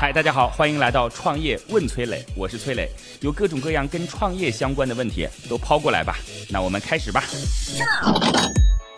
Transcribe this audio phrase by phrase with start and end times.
[0.00, 2.88] 嗨，大家好，欢迎来到创业问崔磊，我是崔磊，
[3.20, 6.14] 有各种各样跟创业相关的问题都抛过来吧。
[6.50, 7.24] 那我们开始吧。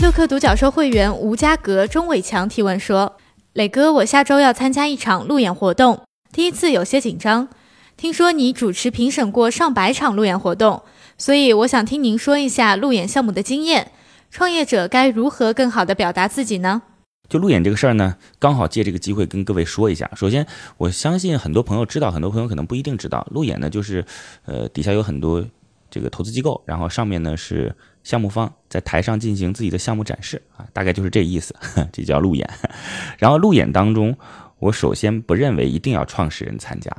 [0.00, 3.16] 乐客独角兽会员吴家格、钟伟强提问说
[3.54, 6.00] ：“磊哥，我下周要参加一场路演活动，
[6.32, 7.48] 第一次有些紧张。
[7.96, 10.84] 听说你主持评审过上百场路演活动，
[11.18, 13.90] 所以我想听您说一下路演项目的经验。
[14.30, 16.82] 创业者该如何更好地表达自己呢？”
[17.28, 20.10] 就路演这个事儿呢，刚好借这个机会跟各位说一下。
[20.14, 20.46] 首先，
[20.76, 24.04] 我相信很多朋友知道，很多朋友可能不一定知道，路演呢就是，
[24.44, 25.44] 呃，底下有很多
[25.90, 31.54] 这个投资机构，然后上面呢是项目方在台上进行自己的项目展示啊，大概就是这意思，
[31.90, 32.48] 这叫路演。
[33.18, 34.14] 然后路演当中，
[34.58, 36.90] 我首先不认为一定要创始人参加，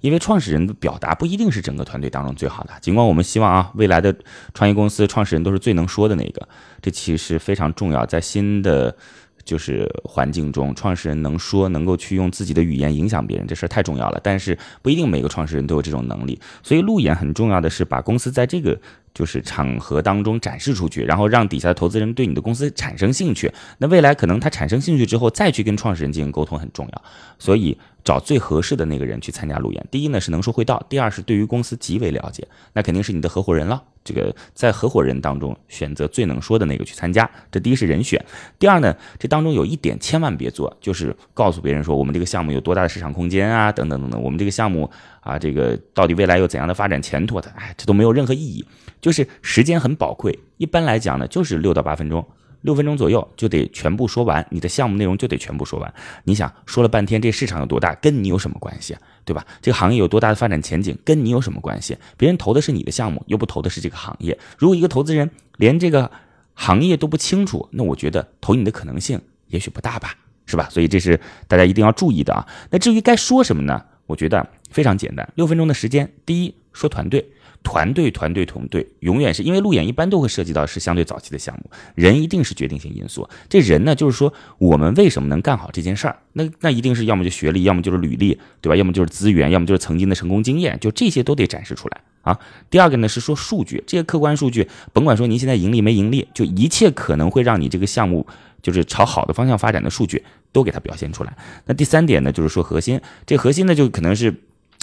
[0.00, 2.72] 因为创始人的表达不一定是整个团队当中最好的。
[2.80, 4.16] 尽管我们希望啊，未来的
[4.54, 6.48] 创业公司创始人都是最能说的那个，
[6.80, 8.96] 这其实非常重要，在新的。
[9.44, 14.20] 就是环境中，创始人能说，能够去用自己的语言影响别人，这事儿太重要了。
[14.22, 18.80] 但是不一定每个创始人都有这种能力，所以路演很重要的是把公司在这个
[19.14, 23.50] 就是场合当中展示出去，然后让底下的投资人对你的公司产生兴趣。
[23.78, 27.02] 那未来可能他产生兴趣之后，再去跟创始人进行沟通很重要。
[27.38, 27.78] 所以。
[28.04, 29.86] 找最合适的那个人去参加路演。
[29.90, 33.82] 第一呢是能说会道，第二是对于公司极为了解，那肯定是你的合伙人了。
[34.04, 38.22] 这个在合伙人当中选择最能说的那个去参加，这第一是人选。
[38.58, 44.90] 第二呢，这当中有一点千万别做，就是告诉别人说我们这个项目有多大的市场空间啊，等等等等，我们这个项目
[45.24, 48.64] 啊，这个到底未来有怎样的发展前途的，哎，这都没有任何意义。
[49.00, 52.24] 就是时间很宝贵，一般来讲呢，就是六到八分钟。
[52.62, 55.94] 六分钟左右就得全部说完，你的项目内容就得全部说完。
[56.24, 59.46] 你想说了半天，这市场有多大，跟你有什么关系，对吧？
[59.60, 61.98] 这个行业有多大的发展前景，跟你有什么关系？
[62.16, 64.38] 别人投的是你的项目，又不投的是这个行业。
[64.56, 66.10] 如果一个投资人连这个
[66.54, 70.14] 行业都不清楚，那我觉得投你的可能性也许不大吧，
[70.46, 70.66] 是吧？
[70.70, 72.46] 所以这是大家一定要注意的啊。
[72.70, 73.84] 那至于该说什么呢？
[74.06, 77.26] 我觉得非常简单，六分钟的时间，第一说团队。
[77.66, 83.26] 团队，团队，团队，永远是因为路演一般都会涉及到是相对早期的项目，人一定是决定性因素。
[83.48, 86.18] 这人呢，就是说我们为什么能干好这件事儿？
[86.34, 88.76] 那那一定是要么就学历，要么就是履历，对吧？
[88.76, 92.38] 要么就是资源，要么就是曾经的成功经验，就这些都得展示出来啊。
[92.68, 98.26] 第二个呢是说数据，这些客观数据，甭管说您现在盈利没盈利，就一切可能会让你这个项目
[98.64, 101.36] 就是朝好的方向发展的数据都给它表现出来。
[101.66, 104.34] 那第三点呢，就是说核心，这核心呢就可能是。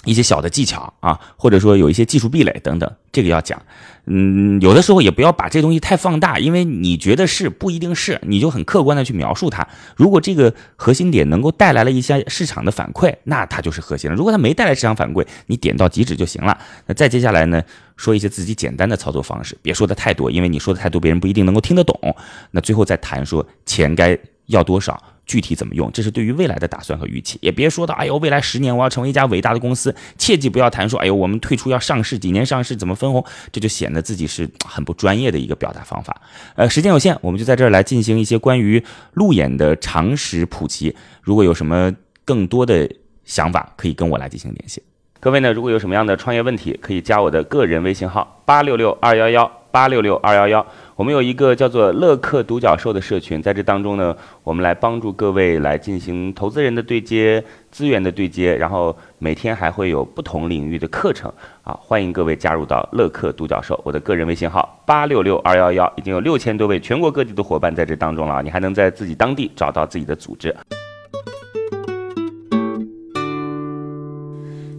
[0.05, 3.61] 一些小的技巧啊，或者说有一些技术壁垒等等，这个要讲。
[4.07, 9.67] 嗯，有的时候也不要把这东西太放大，因为你觉得是不一定是，你就很客观的去描述它。
[9.95, 14.15] 如果这个核心点能够带来了一些市场的反馈，那它就是核心了。
[14.15, 16.57] 如果它没带来市场反馈，你点到即止就行了。
[16.87, 17.61] 那再接下来呢，
[17.95, 21.95] 说一些自己简单的操作方式，别说的太多，因为你说的太多，别人不一定能够听得懂。
[22.49, 24.17] 那最后再谈说钱该
[24.47, 24.99] 要多少。
[25.31, 27.39] 具体怎么用，这是对于未来的打算和预期。
[27.41, 36.21] 也别说到，哎呦，未来十年我要成为一家伟大的公司，切记不要谈说，哎呦，我们退出要上市，几年上市怎么分红，这就显得自己是很不专业的一个表达方法。
[36.57, 38.83] 呃，时间有限，我们就在这儿来进行一些关于
[39.13, 40.93] 路演的常识普及。
[41.21, 41.89] 如果有什么
[42.25, 42.91] 更多的
[43.23, 44.83] 想法，可以跟我来进行联系。
[45.21, 50.67] 各位呢，如果有什么样的创业问题，可以加我的个人微信号八六六二幺幺八六六二幺幺。
[51.01, 63.81] 我们有一个叫做乐客独角兽的社群，在这当中呢，我们来帮助各位来进行投资人的对接、资源的对接，然后每天还会有不同领域的课程啊，欢迎各位加入到乐客独角兽。
[63.83, 70.55] 我的个人微信号八六六二幺幺，已经有六千多位全国各地的伙伴在这当中了，你还能在自己当地找到自己的组织。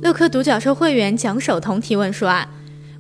[0.01, 2.49] 乐客独角兽会员蒋守彤提问说啊。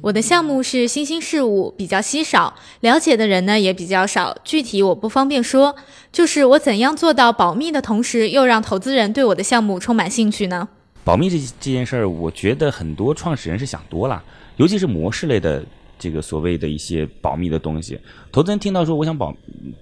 [0.02, 5.76] 我的项目是新兴事物，比较稀少，了解的人呢也比较少，具体我不方便说。
[6.10, 10.68] 就是我怎样做到保密的同时，又让投资人对我的项目充满兴趣呢？
[11.04, 14.20] 保密这这件事儿，我觉得很多创始人是想多了，
[14.56, 15.64] 尤其是模式类的。
[16.02, 17.96] 这个所谓的一些保密的东西，
[18.32, 19.32] 投资人听到说我想保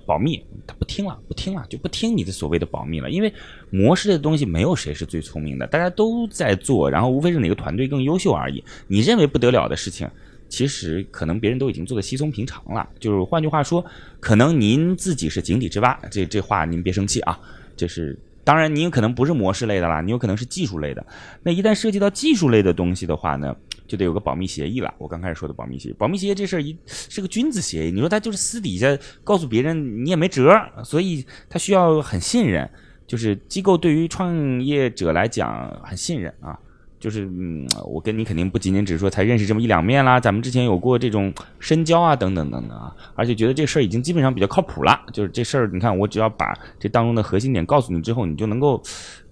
[0.05, 3.11] 保密，他不听了，不听了，就不听你的所谓的保密了。
[3.11, 3.33] 因为
[3.71, 8.63] 模式的东西没有谁是最聪明的，大家都在做，然后无非是哪个团队更优秀而已。
[8.87, 10.07] 你认为不得了的事情，
[10.51, 12.87] 其实可能别人都已经做的稀松平常了。
[12.99, 13.83] 就是换句话说，
[14.21, 17.41] 可能您自己是井底之蛙，这这话您别生气啊。
[17.75, 21.07] 这是当然，你有可能不是模式类的啦，你有可能是技术类的。
[21.43, 23.55] 那一旦涉及到技术类的东西的话呢？
[23.87, 24.95] 就得有个保密协议了。
[24.99, 27.91] 我刚开始说的保密协议，保密协议这事儿一是个君子协议。
[27.91, 32.71] 你说他就是私底下告诉别人，你也没辙，所以他需要很信任。
[33.05, 36.57] 就是机构对于创业者来讲很信任啊。
[37.01, 42.95] 就是嗯，我跟你肯定不仅仅只是说才认识这么一两面啦，咱们之前有过这种深交啊，等等等等啊。
[43.15, 45.01] 而且觉得这事儿已经基本上比较靠谱了。
[45.13, 48.81] 就是这事儿，你看我只要把这当中的核心点告诉你之后，你就能够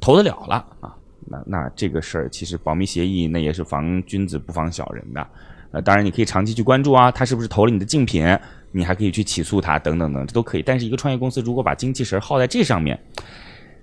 [0.01, 0.97] 投得了了啊。
[1.27, 5.27] 那那这个事儿其实保密协议那也是防君子不防小人的。
[5.71, 8.25] 呃，当然你可以长期去关注啊，他是不是投了你的竞品，
[8.73, 10.63] 你还可以去起诉他等等等，这都可以。
[10.63, 12.99] 但是一个创业公司如果把精气神耗在这上面，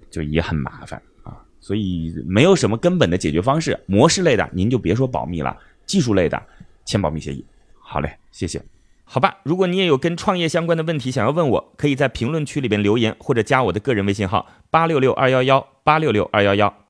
[0.09, 0.99] 就也很麻烦。
[1.65, 5.57] 所以没有什么根本的解决方式，模式类的您就别说保密了，
[5.87, 6.39] 技术类的
[6.85, 7.43] 签保密协议。
[7.79, 8.61] 好嘞，谢谢。
[9.03, 16.77] 好吧，如果你也有跟创业相关的问题想要问我，可以在评论区里边留言，或者加我的个人微信号八六六二幺幺八六六二幺幺。